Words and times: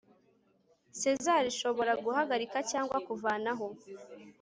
SEZAR 0.99 1.43
ishobora 1.51 1.93
guhagarika 2.05 2.57
cyangwa 2.71 2.97
kuvanaho 3.07 3.67